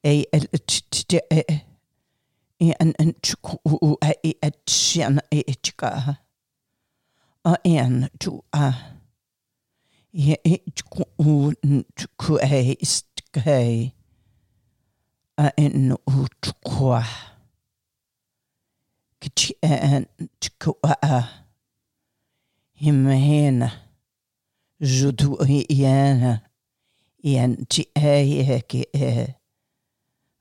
[0.03, 1.68] Ei, e te te e.
[2.59, 3.13] en en
[3.65, 5.89] u a i a chian e chika
[7.45, 7.55] a.
[7.63, 8.73] En tu a.
[10.13, 10.57] Ye e
[11.19, 11.53] u
[12.17, 13.93] ku e istkai
[15.37, 17.03] a en u tukwa
[19.19, 20.05] kichi en
[20.39, 21.23] tuku a
[22.81, 23.71] himena
[24.79, 25.37] judu
[25.69, 26.41] yena
[27.23, 29.38] yen ti e ki e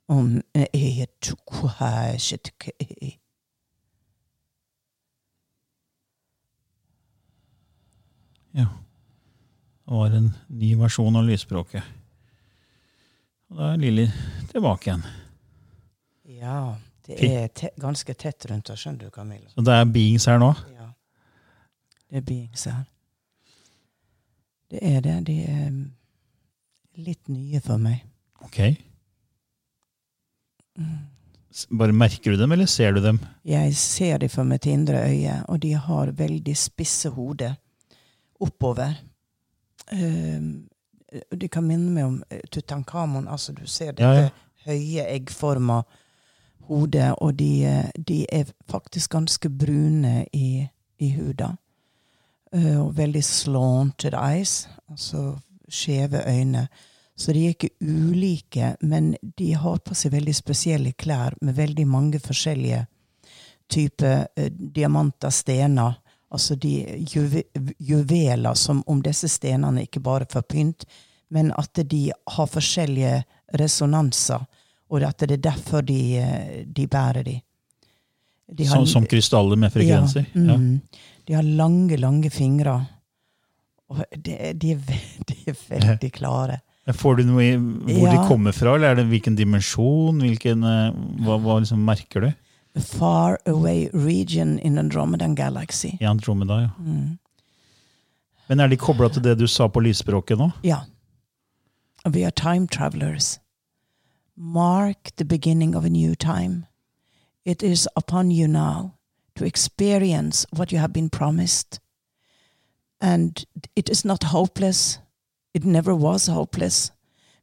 [0.09, 2.73] om e tukwa shitke
[8.53, 8.67] Ja.
[9.85, 11.85] Det var en ny versjon av lysspråket.
[13.49, 14.07] Og da er Lilly
[14.51, 15.05] tilbake igjen.
[16.39, 19.49] Ja, det er te ganske tett rundt oss, skjønner du, Camilla.
[19.55, 20.51] Så det er beings her nå?
[20.75, 20.91] Ja.
[22.09, 22.83] Det er beings her.
[24.69, 25.17] Det er det.
[25.29, 25.73] De er
[27.01, 28.03] litt nye for meg.
[28.45, 28.61] Ok.
[31.71, 33.19] Bare merker du dem, eller ser du dem?
[33.45, 37.55] Jeg ser dem for mitt indre øye, og de har veldig spisse hoder
[38.41, 38.95] oppover.
[39.93, 40.69] Um,
[41.41, 42.19] de kan minne meg om
[42.53, 43.29] Tutankhamon.
[43.29, 44.29] Altså, du ser dette Ja, ja.
[44.67, 45.83] høye, eggforma
[46.69, 50.67] hodet, og de, de er faktisk ganske brune i,
[50.99, 51.55] i huda.
[52.53, 55.39] Uh, og veldig slanted eyes, altså
[55.69, 56.69] skjeve øyne.
[57.19, 61.87] Så de er ikke ulike, men de har på seg veldig spesielle klær med veldig
[61.91, 62.85] mange forskjellige
[63.67, 65.97] typer eh, diamanter, stener.
[66.31, 66.77] Altså de
[67.11, 67.43] juve,
[67.79, 70.87] juveler, som om disse stenene ikke bare får pynt,
[71.35, 73.17] men at de har forskjellige
[73.59, 74.47] resonanser,
[74.89, 77.35] og at det er derfor de, eh, de bærer de.
[78.47, 80.31] de Som, som krystaller med frekvenser?
[80.35, 80.81] Ja, mm,
[81.27, 82.79] De har lange, lange fingre.
[83.91, 84.79] Og de, de,
[85.29, 86.61] de er veldig klare.
[86.97, 90.23] Får du noe i hvor de kommer fra, eller er det hvilken dimensjon?
[90.25, 92.29] Hvilken, eh, hva, hva liksom merker du?
[92.79, 95.97] A far away region in Andromedan galaxy.
[96.01, 96.71] I Andromeda, ja.
[96.79, 97.19] Mm.
[98.49, 100.51] Men er de kobla til det du sa på lysspråket nå?
[100.65, 100.85] Ja.
[102.07, 103.39] We are time travelers.
[104.37, 106.65] Mark the beginning of a new time.
[107.45, 108.95] It is upon you now
[109.35, 111.81] to experience what you have been promised.
[113.01, 113.45] And
[113.77, 114.99] it is not hopeless.
[115.55, 116.91] It never was hopeless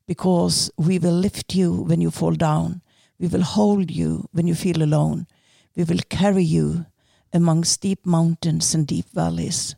[0.08, 2.82] because we will lift you when you fall down.
[3.20, 5.28] We will hold you when you feel alone.
[5.76, 6.86] We will carry you
[7.34, 9.76] among steep mountains and deep valleys.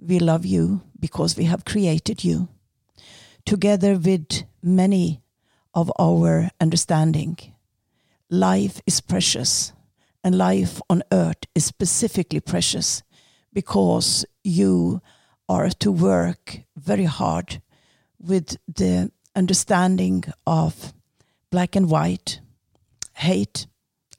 [0.00, 2.48] We love you because we have created you
[3.44, 5.22] together with many
[5.74, 7.36] of our understanding.
[8.30, 9.72] Life is precious,
[10.22, 13.02] and life on earth is specifically precious
[13.52, 15.00] because you
[15.48, 17.62] are to work very hard
[18.18, 20.92] with the understanding of
[21.50, 22.40] black and white,
[23.14, 23.66] hate,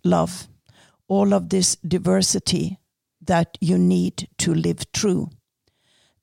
[0.03, 0.47] love,
[1.07, 2.79] all of this diversity
[3.21, 5.29] that you need to live true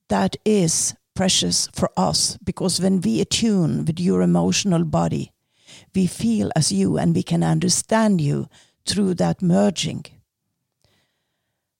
[0.08, 5.32] that is precious for us because when we attune with your emotional body,
[5.94, 8.48] we feel as you and we can understand you
[8.86, 10.04] through that merging.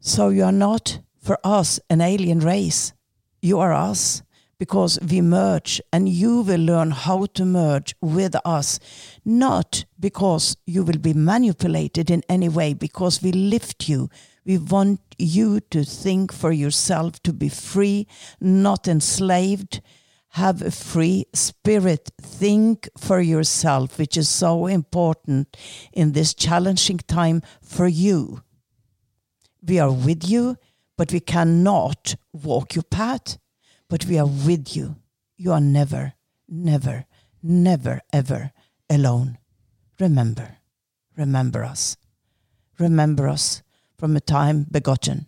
[0.01, 2.93] So you are not for us an alien race.
[3.47, 4.23] You are us
[4.59, 8.81] because we merge and you will learn how to merge with us,
[9.25, 14.11] not because you will be manipulated in any way, because we lift you.
[14.45, 18.09] We want you to think for yourself, to be free,
[18.41, 19.81] not enslaved.
[20.31, 22.11] Have a free spirit.
[22.21, 25.57] Think for yourself, which is so important
[25.93, 28.43] in this challenging time for you.
[29.63, 30.57] We are with you,
[30.97, 33.39] but we cannot walk your path.
[33.89, 34.97] But we are with you.
[35.37, 36.15] You are never,
[36.49, 37.07] never,
[37.43, 38.53] never, ever
[38.91, 39.39] alone.
[40.01, 40.59] remember,
[41.17, 41.97] remember us.
[42.79, 43.63] Remember us
[43.99, 45.27] from a time begotten.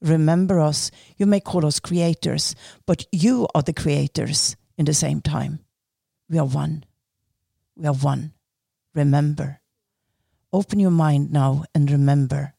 [0.00, 0.90] Remember us.
[1.16, 2.56] You may call us creators,
[2.86, 5.60] but you are the creators in the same time.
[6.28, 6.84] We are one.
[7.76, 8.32] We are one.
[8.94, 9.60] Remember.
[10.52, 12.54] Open your mind now and remember.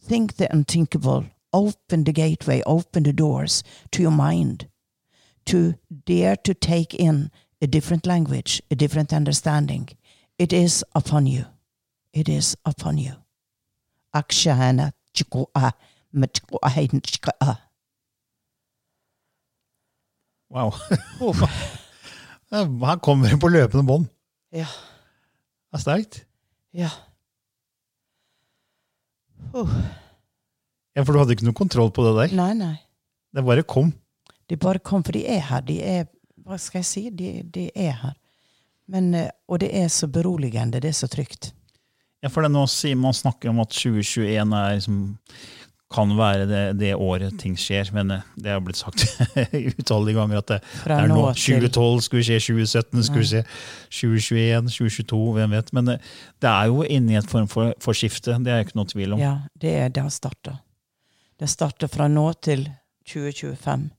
[0.00, 1.24] Think the unthinkable.
[1.56, 4.68] Open the gateway, open the doors to your mind.
[5.46, 7.30] To dare to take in
[7.62, 9.88] a different language, a different understanding.
[10.38, 11.46] It is upon you.
[12.12, 13.12] It is upon you.
[14.14, 15.72] Akshana chikoa
[16.14, 17.58] machikoa.
[20.50, 20.70] Wow.
[22.50, 24.06] Her kommer det på løpende bånd.
[24.52, 24.66] Ja.
[25.72, 26.26] Det er sterkt.
[26.74, 26.90] Ja.
[29.54, 29.70] Oh.
[30.96, 32.36] Ja, for du hadde ikke noe kontroll på det der.
[32.38, 32.74] Nei, nei.
[33.36, 33.92] Det bare kom.
[34.48, 35.64] De bare kom, for de er her.
[35.66, 36.06] De er
[36.46, 37.00] Hva skal jeg si?
[37.10, 38.14] De, de er her.
[38.86, 40.78] Men, eh, og det er så beroligende.
[40.80, 41.50] Det er så trygt.
[42.22, 45.00] Ja, for det nå sier man snakker om at 2021 er liksom,
[45.92, 49.04] kan være det, det året ting skjer, men eh, det har blitt sagt
[49.82, 53.42] utallige ganger at det, det er nå nå 2012 skulle skje, 2017 skulle skje,
[53.90, 55.74] 2021, 2022, hvem vet.
[55.76, 58.78] Men eh, det er jo inne i et form for, for skifte, det er ikke
[58.78, 59.22] noe tvil om.
[59.22, 60.60] Ja, det, det har starta.
[61.38, 62.64] Det starter fra nå til
[63.06, 63.90] 2025.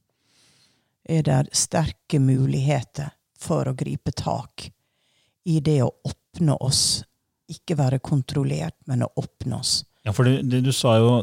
[1.09, 4.69] Er det sterke muligheter for å gripe tak
[5.47, 7.03] i det å åpne oss.
[7.47, 9.83] Ikke være kontrollert, men å åpne oss.
[10.03, 11.13] Ja, for det, det, du sa jo,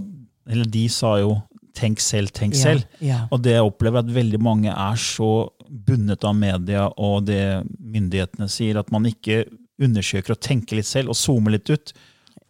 [0.49, 1.35] eller de sa jo
[1.75, 2.85] 'tenk selv, tenk Ja, selv'.
[3.01, 3.19] ja.
[3.33, 8.49] Og det jeg opplever at veldig mange er så bundet av media og det myndighetene
[8.49, 9.45] sier, at man ikke
[9.83, 11.93] undersøker og tenker litt selv og zoomer litt ut.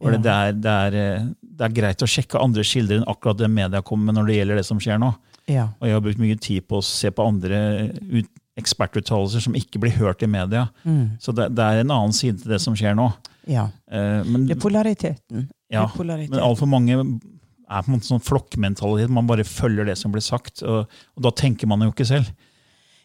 [0.02, 0.18] For Ja.
[0.18, 3.50] det, er, det, er, eh, det er greit å sjekke andre kilder enn akkurat det
[3.52, 5.12] media kommer med når det gjelder det som skjer nå.
[5.50, 5.68] Ja.
[5.78, 7.60] Og jeg har brukt mye tid på å se på andre
[8.00, 10.68] ut, ekspertuttalelser som ikke blir hørt i media.
[10.86, 11.16] Mm.
[11.20, 13.08] Så det, det er en annen side til det som skjer nå.
[13.50, 13.68] ja.
[13.90, 15.46] Eh, men, Det er polariteten.
[15.48, 16.36] Det ja, er polariteten.
[16.36, 19.10] men altfor mange er på en måte sånn flokkmentalitet.
[19.10, 22.30] Man bare følger det som blir sagt, og, og da tenker man jo ikke selv.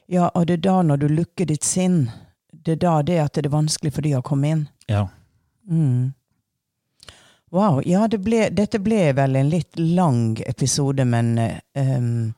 [0.09, 2.03] Ja, og det er da når du lukker ditt sinn,
[2.53, 4.63] det er da det at det er vanskelig for de å komme inn.
[4.89, 5.07] Ja.
[5.69, 6.13] Mm.
[7.49, 7.81] Wow.
[7.85, 11.33] Ja, det ble, dette ble vel en litt lang episode, men
[11.73, 12.33] um,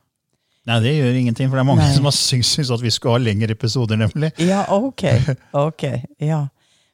[0.64, 1.94] Nei, det gjør ingenting, for det er mange Nei.
[1.94, 4.30] som har syns, syns at vi skulle ha lengre episoder, nemlig.
[4.38, 5.04] Ja, ok.
[5.66, 5.84] ok,
[6.22, 6.44] ja.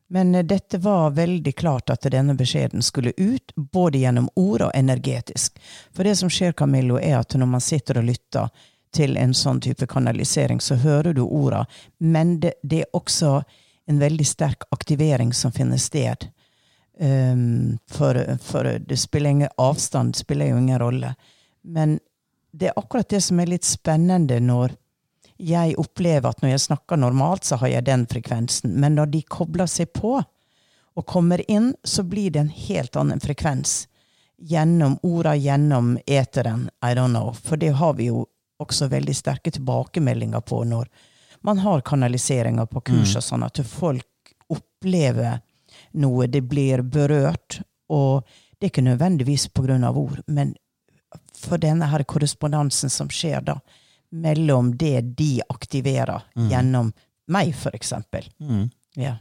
[0.08, 4.72] Men uh, dette var veldig klart at denne beskjeden skulle ut, både gjennom ord og
[4.74, 5.60] energetisk.
[5.92, 8.48] For det som skjer, Camillo, er at når man sitter og lytter
[8.96, 11.66] til en sånn type kanalisering, så hører du orda,
[12.00, 13.42] men det, det er også
[13.88, 16.30] en veldig sterk aktivering som finner sted.
[16.98, 21.14] Um, for, for det spiller ingen avstand spiller jo ingen rolle.
[21.62, 21.98] Men
[22.52, 24.74] det er akkurat det som er litt spennende når
[25.38, 28.74] jeg opplever at når jeg snakker normalt, så har jeg den frekvensen.
[28.74, 30.16] Men når de kobler seg på
[30.98, 33.84] og kommer inn, så blir det en helt annen frekvens.
[34.38, 36.66] Gjennom orda, gjennom eteren.
[36.82, 37.30] I don't know.
[37.32, 38.26] For det har vi jo
[38.58, 40.90] også veldig sterke tilbakemeldinger på når
[41.46, 45.38] man har kanaliseringer på kurs og sånn, at folk opplever
[45.92, 47.60] noe, det blir berørt.
[47.88, 48.24] Og
[48.58, 49.48] det er ikke nødvendigvis
[49.86, 50.54] av ord, men
[51.38, 53.58] for denne her korrespondansen som skjer da,
[54.10, 56.92] mellom det de aktiverer gjennom
[57.28, 58.26] meg, eksempel.
[58.40, 58.70] Mm.
[58.96, 59.16] Ja.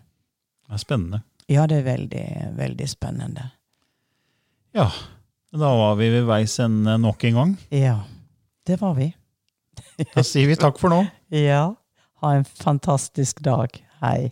[0.67, 1.21] Det er spennende.
[1.47, 2.25] ja, det er veldig,
[2.57, 3.51] veldig spennende.
[4.75, 4.89] Ja,
[5.51, 7.57] da var vi ved veis ende nok en gang.
[7.69, 8.01] Ja,
[8.67, 9.13] det var vi.
[10.13, 11.05] Da sier vi takk for nå.
[11.29, 11.75] Ja.
[12.21, 13.69] Ha en fantastisk dag.
[14.01, 14.31] Hei.